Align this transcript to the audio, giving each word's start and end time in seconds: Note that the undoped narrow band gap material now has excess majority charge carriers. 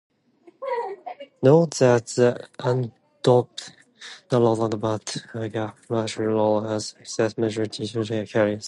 Note 1.43 1.73
that 1.77 2.07
the 2.17 2.29
undoped 2.67 3.63
narrow 4.31 4.67
band 4.83 5.53
gap 5.53 5.77
material 5.89 6.61
now 6.61 6.69
has 6.69 6.95
excess 6.99 7.37
majority 7.37 7.85
charge 7.85 8.31
carriers. 8.33 8.59